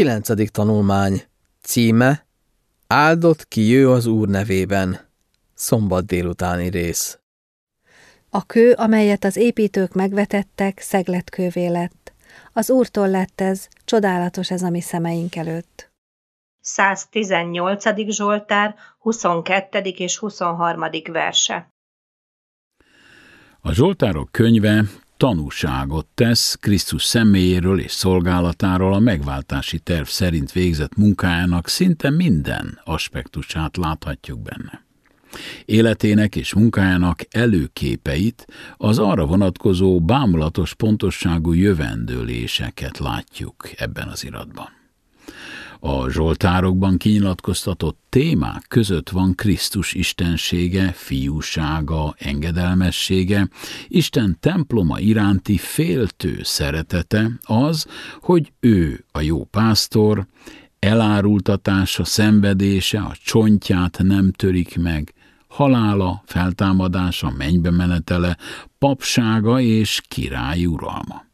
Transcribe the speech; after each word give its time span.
Kilencedik 0.00 0.48
tanulmány 0.48 1.22
Címe 1.62 2.26
Áldott 2.86 3.48
ki 3.48 3.60
jő 3.60 3.90
az 3.90 4.06
Úr 4.06 4.28
nevében. 4.28 5.08
Szombat 5.54 6.06
délutáni 6.06 6.68
rész. 6.68 7.18
A 8.30 8.46
kő, 8.46 8.72
amelyet 8.72 9.24
az 9.24 9.36
építők 9.36 9.92
megvetettek, 9.92 10.78
szegletkővé 10.78 11.66
lett. 11.66 12.12
Az 12.52 12.70
Úrtól 12.70 13.08
lett 13.08 13.40
ez, 13.40 13.68
csodálatos 13.84 14.50
ez 14.50 14.62
a 14.62 14.70
mi 14.70 14.80
szemeink 14.80 15.36
előtt. 15.36 15.92
118. 16.60 18.12
Zsoltár, 18.12 18.74
22. 18.98 19.78
és 19.78 20.18
23. 20.18 20.84
verse. 21.12 21.70
A 23.60 23.72
Zsoltárok 23.72 24.32
könyve 24.32 24.82
tanúságot 25.20 26.06
tesz 26.14 26.54
Krisztus 26.60 27.04
személyéről 27.04 27.80
és 27.80 27.92
szolgálatáról 27.92 28.94
a 28.94 28.98
megváltási 28.98 29.78
terv 29.78 30.06
szerint 30.06 30.52
végzett 30.52 30.96
munkájának 30.96 31.68
szinte 31.68 32.10
minden 32.10 32.80
aspektusát 32.84 33.76
láthatjuk 33.76 34.42
benne. 34.42 34.84
Életének 35.64 36.36
és 36.36 36.54
munkájának 36.54 37.20
előképeit, 37.30 38.46
az 38.76 38.98
arra 38.98 39.26
vonatkozó 39.26 40.00
bámulatos 40.00 40.74
pontosságú 40.74 41.52
jövendőléseket 41.52 42.98
látjuk 42.98 43.70
ebben 43.76 44.08
az 44.08 44.24
iratban. 44.24 44.79
A 45.82 46.10
Zsoltárokban 46.10 46.96
kinyilatkoztatott 46.96 47.98
témák 48.08 48.64
között 48.68 49.08
van 49.08 49.34
Krisztus 49.34 49.92
istensége, 49.92 50.92
fiúsága, 50.92 52.14
engedelmessége, 52.18 53.48
Isten 53.88 54.36
temploma 54.40 54.98
iránti 54.98 55.56
féltő 55.56 56.40
szeretete, 56.42 57.30
az, 57.42 57.86
hogy 58.20 58.52
ő 58.60 59.04
a 59.12 59.20
jó 59.20 59.44
pásztor, 59.44 60.26
elárultatása, 60.78 62.04
szenvedése, 62.04 63.00
a 63.00 63.14
csontját 63.24 63.98
nem 64.02 64.32
törik 64.32 64.76
meg, 64.76 65.14
halála, 65.48 66.22
feltámadása, 66.26 67.32
mennybe 67.36 67.70
menetele, 67.70 68.36
papsága 68.78 69.60
és 69.60 70.00
király 70.08 70.64
uralma. 70.64 71.29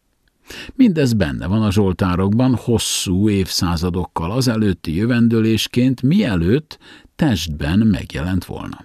Mindez 0.74 1.12
benne 1.12 1.46
van 1.46 1.62
a 1.62 1.72
Zsoltárokban 1.72 2.54
hosszú 2.54 3.28
évszázadokkal 3.28 4.30
az 4.30 4.48
előtti 4.48 4.94
jövendőlésként, 4.94 6.02
mielőtt 6.02 6.78
testben 7.16 7.78
megjelent 7.78 8.44
volna. 8.44 8.84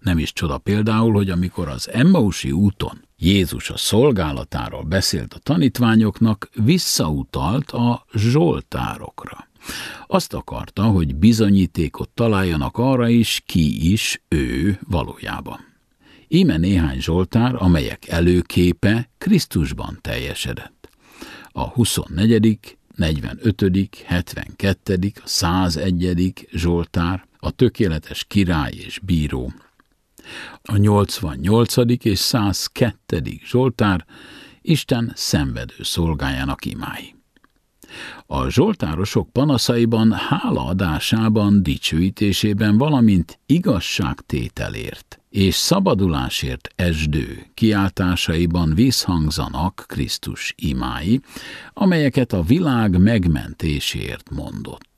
Nem 0.00 0.18
is 0.18 0.32
csoda 0.32 0.58
például, 0.58 1.12
hogy 1.12 1.30
amikor 1.30 1.68
az 1.68 1.90
Emmausi 1.90 2.52
úton 2.52 3.02
Jézus 3.16 3.70
a 3.70 3.76
szolgálatáról 3.76 4.82
beszélt 4.82 5.34
a 5.34 5.38
tanítványoknak, 5.38 6.48
visszautalt 6.64 7.70
a 7.70 8.04
Zsoltárokra. 8.14 9.48
Azt 10.06 10.34
akarta, 10.34 10.82
hogy 10.82 11.16
bizonyítékot 11.16 12.08
találjanak 12.08 12.78
arra 12.78 13.08
is, 13.08 13.42
ki 13.46 13.92
is 13.92 14.22
ő 14.28 14.78
valójában. 14.88 15.73
Íme 16.34 16.56
néhány 16.56 17.00
Zsoltár, 17.00 17.54
amelyek 17.54 18.08
előképe 18.08 19.10
Krisztusban 19.18 19.98
teljesedett. 20.00 20.88
A 21.48 21.68
24., 21.68 22.76
45., 22.96 24.04
72., 24.06 25.12
101. 25.24 26.48
Zsoltár, 26.52 27.26
a 27.38 27.50
tökéletes 27.50 28.24
király 28.24 28.72
és 28.72 28.98
bíró, 28.98 29.52
a 30.62 30.76
88. 30.76 31.76
és 32.04 32.18
102. 32.18 33.40
Zsoltár 33.44 34.04
Isten 34.62 35.12
szenvedő 35.14 35.82
szolgájának 35.82 36.64
imái. 36.64 37.14
A 38.26 38.50
zsoltárosok 38.50 39.32
panaszaiban, 39.32 40.12
hálaadásában, 40.12 41.62
dicsőítésében, 41.62 42.78
valamint 42.78 43.38
igazságtételért 43.46 45.18
és 45.34 45.54
szabadulásért 45.54 46.68
esdő 46.76 47.46
kiáltásaiban 47.54 48.74
visszhangzanak 48.74 49.84
Krisztus 49.86 50.54
imái, 50.56 51.20
amelyeket 51.72 52.32
a 52.32 52.42
világ 52.42 52.98
megmentésért 52.98 54.30
mondott. 54.30 54.93